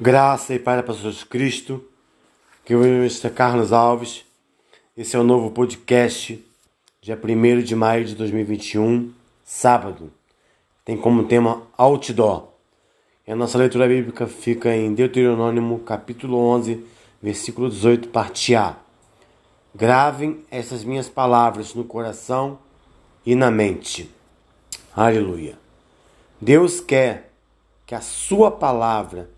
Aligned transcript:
Graça 0.00 0.52
e 0.52 0.58
Pai 0.58 0.82
para 0.82 0.92
Jesus 0.92 1.22
Cristo, 1.22 1.80
que 2.64 2.74
eu 2.74 2.82
Mr. 2.82 3.30
Carlos 3.30 3.72
Alves. 3.72 4.24
Esse 4.96 5.14
é 5.14 5.18
o 5.20 5.22
novo 5.22 5.52
podcast, 5.52 6.44
dia 7.00 7.16
1 7.16 7.62
de 7.62 7.76
maio 7.76 8.04
de 8.04 8.16
2021, 8.16 9.12
sábado. 9.44 10.12
Tem 10.84 10.96
como 10.96 11.28
tema 11.28 11.62
Outdoor. 11.78 12.48
E 13.24 13.30
a 13.30 13.36
nossa 13.36 13.56
leitura 13.56 13.86
bíblica 13.86 14.26
fica 14.26 14.74
em 14.74 14.92
Deuteronômio, 14.92 15.78
capítulo 15.78 16.38
11, 16.38 16.84
versículo 17.22 17.70
18, 17.70 18.08
parte 18.08 18.52
A. 18.56 18.74
Gravem 19.72 20.44
essas 20.50 20.82
minhas 20.82 21.08
palavras 21.08 21.72
no 21.72 21.84
coração 21.84 22.58
e 23.24 23.36
na 23.36 23.48
mente. 23.48 24.10
Aleluia. 24.92 25.56
Deus 26.40 26.80
quer 26.80 27.30
que 27.86 27.94
a 27.94 28.00
Sua 28.00 28.50
palavra 28.50 29.32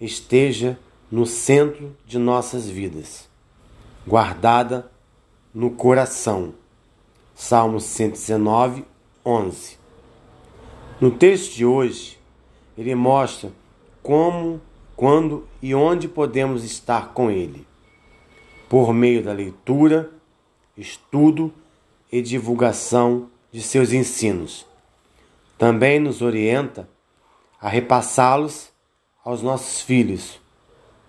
esteja 0.00 0.78
no 1.10 1.26
centro 1.26 1.96
de 2.06 2.18
nossas 2.18 2.68
vidas, 2.68 3.28
guardada 4.06 4.90
no 5.52 5.70
coração. 5.70 6.54
Salmo 7.34 7.80
119, 7.80 8.84
11. 9.24 9.78
No 11.00 11.10
texto 11.10 11.54
de 11.54 11.64
hoje, 11.64 12.18
ele 12.76 12.94
mostra 12.94 13.50
como, 14.02 14.60
quando 14.94 15.46
e 15.62 15.74
onde 15.74 16.08
podemos 16.08 16.64
estar 16.64 17.12
com 17.14 17.30
Ele, 17.30 17.66
por 18.68 18.92
meio 18.92 19.22
da 19.22 19.32
leitura, 19.32 20.10
estudo 20.76 21.52
e 22.12 22.20
divulgação 22.20 23.30
de 23.50 23.62
seus 23.62 23.92
ensinos. 23.92 24.66
Também 25.56 25.98
nos 25.98 26.22
orienta 26.22 26.88
a 27.60 27.68
repassá-los 27.68 28.69
aos 29.24 29.42
nossos 29.42 29.80
filhos, 29.80 30.40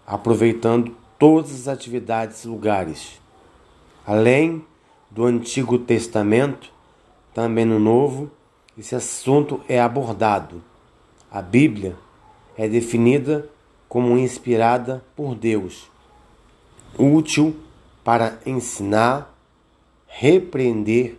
aproveitando 0.06 0.96
todas 1.18 1.54
as 1.54 1.68
atividades 1.68 2.44
e 2.44 2.48
lugares. 2.48 3.22
Além 4.06 4.66
do 5.10 5.26
Antigo 5.26 5.78
Testamento, 5.80 6.72
também 7.34 7.64
no 7.64 7.80
Novo, 7.80 8.30
esse 8.78 8.96
assunto 8.96 9.62
é 9.68 9.80
abordado. 9.80 10.62
A 11.32 11.42
Bíblia 11.42 11.96
é 12.58 12.68
definida 12.68 13.50
como 13.88 14.18
inspirada 14.18 15.04
por 15.16 15.36
Deus, 15.36 15.90
útil 16.98 17.56
para 18.04 18.40
ensinar, 18.46 19.34
repreender, 20.08 21.18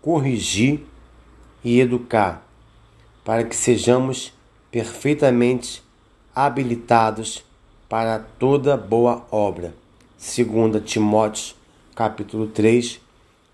corrigir 0.00 0.86
e 1.62 1.80
educar, 1.80 2.46
para 3.24 3.44
que 3.44 3.56
sejamos 3.56 4.32
perfeitamente 4.70 5.83
habilitados 6.34 7.44
para 7.88 8.18
toda 8.18 8.76
boa 8.76 9.24
obra. 9.30 9.74
2 10.18 10.82
Timóteo, 10.84 11.54
capítulo 11.94 12.48
3, 12.48 13.00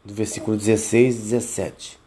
do 0.05 0.15
versículo 0.15 0.57
16 0.57 1.15
e 1.15 1.19
17. 1.19 1.99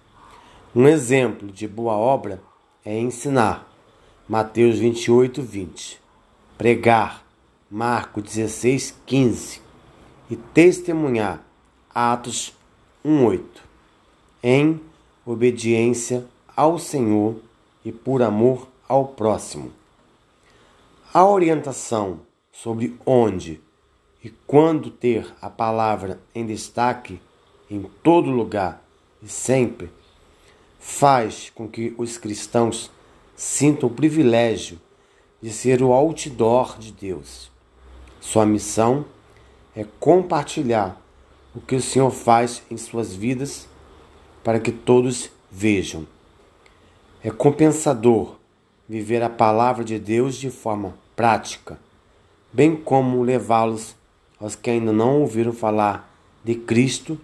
Um 0.76 0.88
exemplo 0.88 1.52
de 1.52 1.68
boa 1.68 1.94
obra 1.94 2.42
é 2.84 2.98
ensinar. 2.98 3.70
Mateus 4.28 4.80
28, 4.80 5.42
20. 5.42 6.02
Pregar. 6.58 7.24
Marcos 7.70 8.24
16, 8.24 8.96
15. 9.06 9.62
E 10.30 10.36
testemunhar. 10.36 11.44
Atos 11.94 12.54
1, 13.06 13.26
8. 13.26 13.62
Em 14.42 14.82
obediência 15.26 16.26
ao 16.56 16.80
Senhor 16.80 17.36
e 17.86 17.92
por 17.92 18.22
amor 18.22 18.68
ao 18.88 19.08
próximo. 19.08 19.72
A 21.16 21.24
orientação 21.28 22.22
sobre 22.52 22.98
onde 23.06 23.62
e 24.24 24.32
quando 24.48 24.90
ter 24.90 25.32
a 25.40 25.48
palavra 25.48 26.20
em 26.34 26.44
destaque 26.44 27.22
em 27.70 27.84
todo 28.02 28.32
lugar 28.32 28.84
e 29.22 29.28
sempre 29.28 29.92
faz 30.80 31.52
com 31.54 31.68
que 31.68 31.94
os 32.00 32.18
cristãos 32.18 32.90
sintam 33.36 33.90
o 33.90 33.94
privilégio 33.94 34.82
de 35.40 35.52
ser 35.52 35.84
o 35.84 35.92
outdoor 35.92 36.80
de 36.80 36.92
Deus. 36.92 37.52
Sua 38.20 38.44
missão 38.44 39.06
é 39.76 39.86
compartilhar 40.00 41.00
o 41.54 41.62
que 41.62 41.76
o 41.76 41.82
Senhor 41.82 42.10
faz 42.10 42.64
em 42.72 42.78
suas 42.78 43.14
vidas 43.14 43.68
para 44.44 44.60
que 44.60 44.72
todos 44.72 45.30
vejam. 45.52 46.08
É 47.24 47.30
compensador 47.30 48.38
viver 48.90 49.22
a 49.22 49.30
palavra 49.30 49.84
de 49.84 50.00
Deus 50.00 50.38
de 50.38 50.50
forma 50.50 51.03
prática, 51.16 51.80
bem 52.52 52.76
como 52.76 53.24
levá-los 53.24 53.96
aos 54.40 54.56
que 54.56 54.70
ainda 54.70 54.92
não 54.92 55.22
ouviram 55.22 55.54
falar 55.54 56.14
de 56.44 56.56
Cristo 56.56 57.20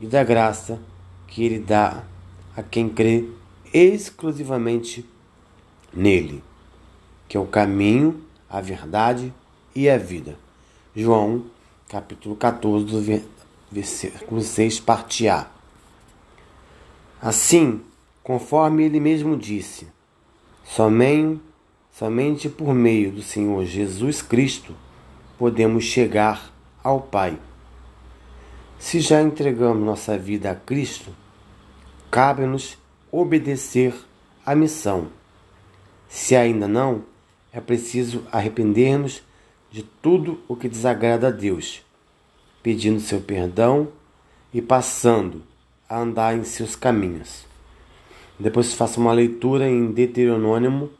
e 0.00 0.06
da 0.06 0.22
graça 0.22 0.80
que 1.26 1.44
Ele 1.44 1.58
dá 1.58 2.04
a 2.56 2.62
quem 2.62 2.88
crê 2.88 3.28
exclusivamente 3.72 5.08
nele, 5.92 6.42
que 7.28 7.36
é 7.36 7.40
o 7.40 7.46
caminho, 7.46 8.22
a 8.48 8.60
verdade 8.60 9.32
e 9.74 9.88
a 9.88 9.96
vida. 9.96 10.36
João, 10.94 11.46
capítulo 11.88 12.34
14, 12.34 12.84
do 12.84 13.22
versículo 13.70 14.40
6, 14.40 14.80
parte 14.80 15.28
A. 15.28 15.46
Assim, 17.22 17.80
conforme 18.22 18.84
ele 18.84 18.98
mesmo 18.98 19.36
disse, 19.36 19.86
somente 20.64 21.40
Somente 21.92 22.48
por 22.48 22.74
meio 22.74 23.10
do 23.12 23.22
Senhor 23.22 23.64
Jesus 23.64 24.22
Cristo 24.22 24.74
podemos 25.38 25.84
chegar 25.84 26.52
ao 26.82 27.00
Pai. 27.00 27.38
Se 28.78 29.00
já 29.00 29.20
entregamos 29.20 29.84
nossa 29.84 30.16
vida 30.16 30.50
a 30.50 30.54
Cristo, 30.54 31.10
cabe-nos 32.10 32.78
obedecer 33.12 33.94
à 34.44 34.54
missão. 34.54 35.08
Se 36.08 36.34
ainda 36.34 36.66
não, 36.66 37.04
é 37.52 37.60
preciso 37.60 38.24
arrepender-nos 38.32 39.22
de 39.70 39.82
tudo 39.82 40.40
o 40.48 40.56
que 40.56 40.68
desagrada 40.68 41.28
a 41.28 41.30
Deus, 41.30 41.84
pedindo 42.62 43.00
seu 43.00 43.20
perdão 43.20 43.88
e 44.52 44.62
passando 44.62 45.42
a 45.88 46.00
andar 46.00 46.36
em 46.36 46.44
seus 46.44 46.74
caminhos. 46.74 47.46
Depois 48.38 48.72
faça 48.72 48.98
uma 48.98 49.12
leitura 49.12 49.68
em 49.68 49.92
Deuteronômio 49.92 50.90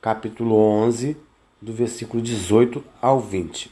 capítulo 0.00 0.56
11, 0.56 1.14
do 1.60 1.74
versículo 1.74 2.22
18 2.22 2.82
ao 3.02 3.20
20. 3.20 3.70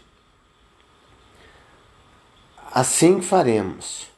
Assim 2.71 3.23
faremos 3.23 4.09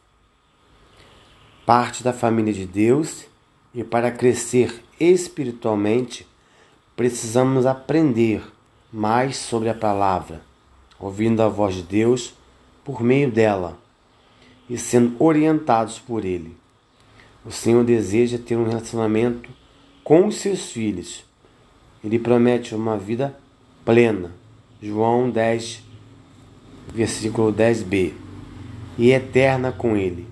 parte 1.65 2.03
da 2.03 2.13
família 2.13 2.53
de 2.53 2.67
Deus 2.67 3.27
e 3.73 3.85
para 3.85 4.11
crescer 4.11 4.83
espiritualmente 4.99 6.27
precisamos 6.97 7.65
aprender 7.65 8.43
mais 8.93 9.37
sobre 9.37 9.69
a 9.69 9.75
palavra, 9.75 10.43
ouvindo 10.99 11.41
a 11.43 11.49
voz 11.49 11.77
de 11.77 11.85
Deus 11.85 12.35
por 12.85 13.05
meio 13.05 13.31
dela 13.31 13.79
e 14.69 14.77
sendo 14.77 15.15
orientados 15.23 16.01
por 16.01 16.25
Ele. 16.25 16.57
O 17.47 17.53
Senhor 17.53 17.85
deseja 17.85 18.37
ter 18.37 18.57
um 18.57 18.67
relacionamento 18.67 19.49
com 20.03 20.27
os 20.27 20.35
seus 20.35 20.73
filhos 20.73 21.30
ele 22.03 22.19
promete 22.19 22.75
uma 22.75 22.97
vida 22.97 23.37
plena. 23.85 24.33
João 24.83 25.31
10, 25.31 25.83
versículo 26.95 27.53
10b. 27.53 28.15
E 28.97 29.11
eterna 29.13 29.71
com 29.71 29.97
Ele. 29.97 30.27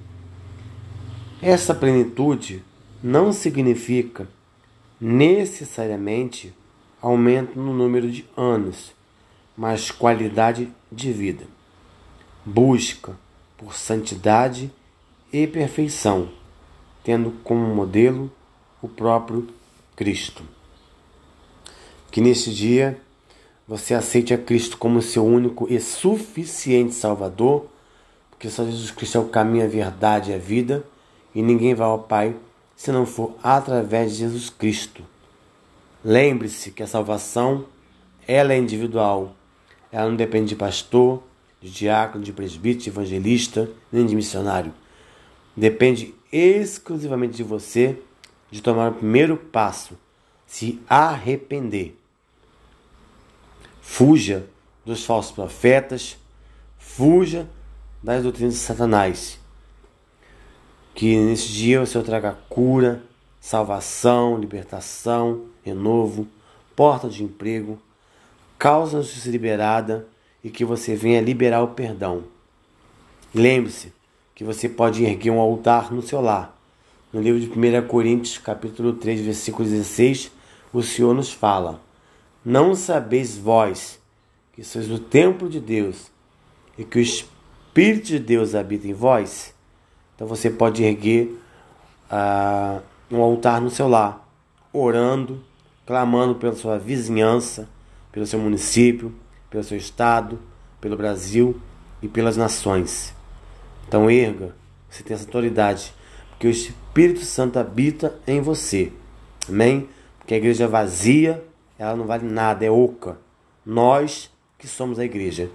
Essa 1.41 1.75
plenitude 1.75 2.63
não 3.03 3.33
significa 3.33 4.29
necessariamente 5.01 6.53
aumento 7.01 7.59
no 7.59 7.73
número 7.73 8.11
de 8.11 8.25
anos, 8.37 8.93
mas 9.57 9.91
qualidade 9.91 10.69
de 10.91 11.13
vida. 11.13 11.45
Busca 12.45 13.17
por 13.57 13.75
santidade 13.75 14.71
e 15.33 15.47
perfeição, 15.47 16.31
tendo 17.05 17.31
como 17.45 17.75
modelo 17.75 18.31
o 18.83 18.89
próprio 18.89 19.49
Cristo. 19.95 20.43
Que 22.11 22.21
neste 22.21 22.53
dia 22.53 22.99
você 23.67 23.93
aceite 23.93 24.33
a 24.33 24.39
Cristo 24.39 24.79
como 24.79 25.03
seu 25.03 25.25
único 25.27 25.67
e 25.71 25.79
suficiente 25.79 26.95
Salvador, 26.95 27.67
porque 28.31 28.49
só 28.49 28.65
Jesus 28.65 28.91
Cristo 28.91 29.19
é 29.19 29.21
o 29.21 29.29
caminho, 29.29 29.65
a 29.65 29.69
verdade 29.69 30.31
e 30.31 30.35
a 30.35 30.39
vida, 30.39 30.85
e 31.35 31.43
ninguém 31.43 31.75
vai 31.75 31.87
ao 31.87 31.99
Pai 31.99 32.35
se 32.75 32.91
não 32.91 33.05
for 33.05 33.35
através 33.43 34.13
de 34.13 34.19
Jesus 34.19 34.49
Cristo. 34.49 35.03
Lembre-se 36.03 36.71
que 36.71 36.83
a 36.83 36.87
salvação 36.87 37.67
ela 38.27 38.53
é 38.53 38.59
individual. 38.59 39.35
Ela 39.91 40.09
não 40.09 40.17
depende 40.17 40.51
de 40.51 40.57
pastor, 40.57 41.23
de 41.61 41.71
diácono, 41.71 42.23
de 42.23 42.33
presbítero, 42.33 42.85
de 42.85 42.91
evangelista, 42.91 43.69
nem 43.91 44.07
de 44.07 44.15
missionário. 44.15 44.73
Depende 45.57 46.15
exclusivamente 46.33 47.37
de 47.37 47.43
você 47.43 47.99
de 48.51 48.63
tomar 48.63 48.93
o 48.93 48.95
primeiro 48.95 49.37
passo, 49.37 49.99
se 50.47 50.81
arrepender 50.89 51.98
Fuja 53.91 54.47
dos 54.85 55.05
falsos 55.05 55.33
profetas, 55.33 56.17
fuja 56.79 57.49
das 58.01 58.23
doutrinas 58.23 58.55
de 58.55 58.61
Satanás. 58.61 59.41
Que 60.95 61.17
nesse 61.17 61.49
dia 61.49 61.83
o 61.83 61.87
Senhor 61.87 62.05
traga 62.05 62.39
cura, 62.49 63.03
salvação, 63.41 64.39
libertação, 64.39 65.47
renovo, 65.65 66.29
porta 66.77 67.09
de 67.09 67.25
emprego, 67.25 67.81
causa 68.57 69.01
de 69.01 69.07
justiça 69.07 69.31
liberada 69.31 70.07
e 70.45 70.51
que 70.51 70.65
você 70.67 70.95
venha 70.95 71.21
liberar 71.21 71.63
o 71.63 71.69
perdão. 71.69 72.25
Lembre-se 73.35 73.93
que 74.33 74.45
você 74.45 74.69
pode 74.69 75.03
erguer 75.03 75.31
um 75.31 75.41
altar 75.41 75.93
no 75.93 76.03
seu 76.03 76.21
lar. 76.21 76.57
No 77.13 77.21
livro 77.21 77.41
de 77.41 77.49
1 77.49 77.89
Coríntios, 77.89 78.39
capítulo 78.39 78.93
3, 78.93 79.23
versículo 79.23 79.67
16, 79.67 80.31
o 80.73 80.83
Senhor 80.83 81.15
nos 81.15 81.33
fala: 81.33 81.88
Não 82.45 82.75
sabeis 82.75 83.37
vós 83.37 83.99
que 84.53 84.65
sois 84.65 84.91
o 84.91 84.99
templo 84.99 85.49
de 85.49 85.61
Deus 85.61 86.11
e 86.77 86.85
que 86.85 86.99
o 86.99 87.03
Espírito 87.03 88.07
de 88.07 88.19
Deus 88.19 88.55
habita 88.55 88.87
em 88.87 88.93
vós? 88.93 89.55
Então 90.15 90.27
você 90.27 90.51
pode 90.51 90.83
erguer 90.83 91.39
uh, 92.11 92.83
um 93.11 93.21
altar 93.23 93.61
no 93.61 93.71
seu 93.71 93.89
lar, 93.89 94.29
orando, 94.73 95.45
clamando 95.87 96.35
pela 96.35 96.55
sua 96.55 96.79
vizinhança, 96.79 97.69
pelo 98.13 98.27
seu 98.27 98.39
município, 98.39 99.15
pelo 99.51 99.65
seu 99.65 99.79
estado, 99.79 100.39
pelo 100.81 100.97
Brasil 100.97 101.61
e 102.03 102.09
pelas 102.09 102.37
nações. 102.37 103.15
Então 103.87 104.11
erga, 104.11 104.55
você 104.89 105.03
tem 105.03 105.15
essa 105.15 105.25
autoridade, 105.25 105.95
porque 106.31 106.47
o 106.47 106.51
Espírito 106.51 107.21
Santo 107.21 107.59
habita 107.59 108.19
em 108.27 108.41
você. 108.41 108.93
Amém? 109.49 109.89
Porque 110.19 110.35
a 110.35 110.37
igreja 110.37 110.65
é 110.65 110.69
vazia, 110.69 111.43
ela 111.79 111.95
não 111.95 112.07
vale 112.07 112.27
nada, 112.27 112.65
é 112.65 112.71
oca. 112.71 113.19
Nós 113.65 114.31
que 114.59 114.67
somos 114.67 114.99
a 114.99 115.05
igreja. 115.05 115.51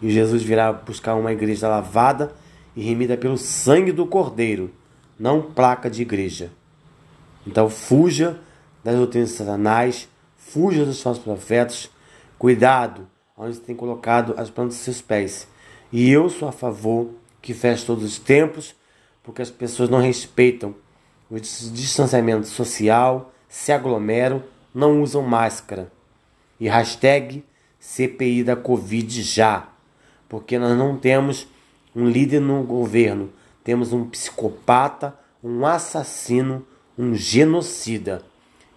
E 0.00 0.10
Jesus 0.10 0.42
virá 0.42 0.72
buscar 0.72 1.16
uma 1.16 1.32
igreja 1.32 1.68
lavada 1.68 2.32
e 2.76 2.82
remida 2.82 3.16
pelo 3.16 3.36
sangue 3.36 3.90
do 3.90 4.06
Cordeiro, 4.06 4.70
não 5.18 5.42
placa 5.42 5.90
de 5.90 6.02
igreja. 6.02 6.52
Então 7.44 7.68
fuja 7.68 8.38
das 8.84 8.94
doutrinas 8.94 9.30
de 9.30 9.34
Satanás, 9.36 10.08
fuja 10.36 10.84
dos 10.84 11.02
falsos 11.02 11.24
profetas, 11.24 11.90
cuidado 12.38 13.08
onde 13.36 13.56
você 13.56 13.60
tem 13.62 13.74
colocado 13.74 14.34
as 14.36 14.50
plantas 14.50 14.76
dos 14.76 14.84
seus 14.84 15.00
pés. 15.00 15.48
E 15.92 16.10
eu 16.10 16.28
sou 16.28 16.48
a 16.48 16.52
favor 16.52 17.10
que 17.40 17.54
feche 17.54 17.86
todos 17.86 18.04
os 18.04 18.18
templos, 18.18 18.74
porque 19.22 19.42
as 19.42 19.50
pessoas 19.50 19.88
não 19.88 20.00
respeitam 20.00 20.74
o 21.30 21.38
distanciamento 21.38 22.46
social, 22.46 23.32
se 23.48 23.72
aglomeram, 23.72 24.42
não 24.74 25.02
usam 25.02 25.22
máscara. 25.22 25.90
E 26.60 26.68
hashtag 26.68 27.44
CPI 27.78 28.42
da 28.42 28.56
Covid 28.56 29.22
já, 29.22 29.68
porque 30.28 30.58
nós 30.58 30.76
não 30.76 30.96
temos 30.96 31.46
um 31.94 32.08
líder 32.08 32.40
no 32.40 32.62
governo, 32.62 33.32
temos 33.62 33.92
um 33.92 34.08
psicopata, 34.08 35.16
um 35.42 35.64
assassino, 35.66 36.66
um 36.96 37.14
genocida. 37.14 38.22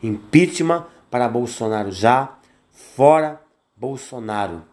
Impeachment 0.02 0.86
para 1.10 1.28
Bolsonaro 1.28 1.92
já, 1.92 2.38
fora 2.72 3.42
Bolsonaro. 3.76 4.64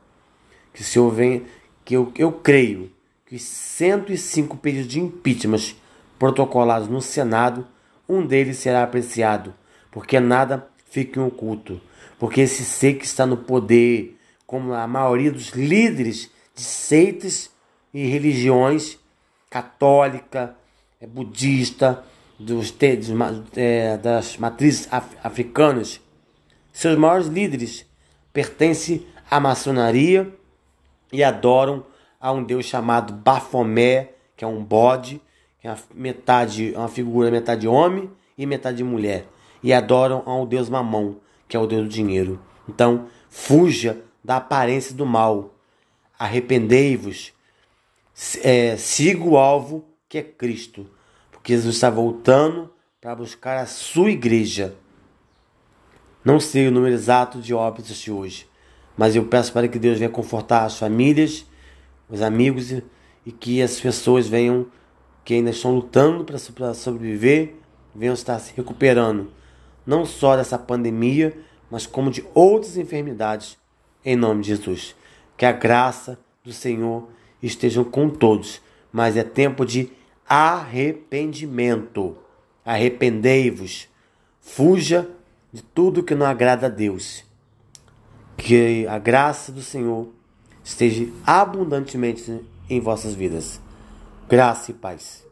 Que 0.73 0.83
o 0.83 0.85
senhor 0.85 1.11
venha, 1.11 1.43
que 1.85 1.95
eu, 1.95 2.13
eu 2.17 2.33
creio 2.33 2.93
que 3.27 3.37
os 3.37 3.43
105 3.43 4.57
pedidos 4.57 4.89
de 4.89 5.01
impeachment 5.01 5.75
protocolados 6.19 6.89
no 6.89 7.01
Senado, 7.01 7.67
um 8.09 8.27
deles 8.27 8.57
será 8.59 8.83
apreciado, 8.83 9.55
porque 9.91 10.19
nada 10.19 10.69
fica 10.91 11.21
em 11.21 11.23
oculto. 11.23 11.81
Porque 12.19 12.41
esse 12.41 12.65
ser 12.65 12.95
que 12.95 13.05
está 13.05 13.27
no 13.27 13.37
poder, 13.37 14.19
como 14.47 14.73
a 14.73 14.87
maioria 14.87 15.31
dos 15.31 15.51
líderes 15.51 16.31
de 16.55 16.63
seitas 16.63 17.51
e 17.93 18.07
religiões 18.07 18.99
católica, 19.49 20.57
é, 21.01 21.07
budista, 21.07 22.05
dos, 22.39 22.71
dos 22.71 23.11
é, 23.57 23.97
das 23.97 24.37
matrizes 24.37 24.89
af, 24.93 25.07
africanas, 25.23 26.01
seus 26.73 26.97
maiores 26.97 27.27
líderes 27.27 27.85
pertencem 28.33 29.07
à 29.31 29.41
maçonaria 29.41 30.33
e 31.13 31.25
adoram 31.25 31.85
a 32.21 32.33
um 32.33 32.43
deus 32.43 32.67
chamado 32.67 33.13
Bafomé, 33.13 34.11
que 34.37 34.45
é 34.45 34.47
um 34.47 34.63
bode, 34.63 35.21
que 35.61 35.67
é 35.67 35.71
uma, 35.71 35.79
metade, 35.95 36.73
uma 36.77 36.89
figura 36.89 37.31
metade 37.31 37.67
homem 37.67 38.11
e 38.37 38.47
metade 38.47 38.85
mulher. 38.85 39.27
E 39.63 39.73
adoram 39.73 40.23
ao 40.27 40.47
deus 40.47 40.69
Mamão, 40.69 41.17
que 41.49 41.57
é 41.57 41.61
o 41.61 41.67
deus 41.67 41.85
do 41.85 41.89
dinheiro. 41.89 42.41
Então, 42.69 43.07
fuja 43.29 44.03
da 44.23 44.37
aparência 44.37 44.95
do 44.95 45.07
mal. 45.07 45.55
Arrependei-vos. 46.19 47.33
É, 48.43 48.77
siga 48.77 49.25
o 49.25 49.37
alvo 49.37 49.85
que 50.09 50.19
é 50.19 50.23
Cristo. 50.23 50.87
Porque 51.31 51.55
Jesus 51.55 51.77
está 51.77 51.91
voltando 51.91 52.71
para 53.01 53.15
buscar 53.15 53.59
a 53.59 53.67
sua 53.67 54.11
igreja. 54.11 54.75
Não 56.25 56.41
sei 56.41 56.69
o 56.69 56.71
número 56.71 56.95
exato 56.95 57.41
de 57.41 57.55
óbitos 57.55 57.97
de 57.97 58.11
hoje, 58.11 58.47
mas 58.97 59.15
eu 59.15 59.25
peço 59.25 59.53
para 59.53 59.69
que 59.69 59.79
Deus 59.79 59.99
venha 59.99 60.11
confortar 60.11 60.65
as 60.65 60.77
famílias, 60.77 61.47
os 62.09 62.21
amigos 62.21 62.73
e 63.25 63.33
que 63.33 63.63
as 63.63 63.81
pessoas 63.81 64.27
venham, 64.27 64.67
que 65.25 65.35
ainda 65.35 65.51
estão 65.51 65.75
lutando 65.75 66.25
para 66.25 66.75
sobreviver, 66.75 67.55
venham 67.95 68.15
estar 68.15 68.39
se 68.41 68.53
recuperando, 68.55 69.31
não 69.89 70.05
só 70.05 70.37
dessa 70.37 70.59
pandemia, 70.59 71.35
mas 71.71 71.87
como 71.87 72.11
de 72.11 72.23
outras 72.35 72.77
enfermidades, 72.77 73.57
em 74.05 74.15
nome 74.15 74.43
de 74.43 74.49
Jesus. 74.49 74.95
Que 75.35 75.47
a 75.47 75.53
graça 75.53 76.19
do 76.45 76.53
Senhor 76.53 77.09
esteja 77.43 77.83
com 77.83 78.11
todos, 78.11 78.61
mas 78.93 79.17
é 79.17 79.25
tempo 79.25 79.65
de 79.65 79.91
arrependimento. 80.29 82.19
Arrependei-vos, 82.63 83.89
fuja 84.43 85.09
de 85.51 85.63
tudo 85.63 86.03
que 86.03 86.15
não 86.15 86.27
agrada 86.27 86.67
a 86.67 86.71
Deus. 86.71 87.25
Que 88.37 88.87
a 88.89 88.99
graça 88.99 89.51
do 89.51 89.63
Senhor 89.63 90.07
esteja 90.63 91.09
abundantemente 91.25 92.45
em 92.69 92.79
vossas 92.79 93.15
vidas. 93.15 93.59
Graça 94.29 94.71
e 94.71 94.75
paz. 94.75 95.27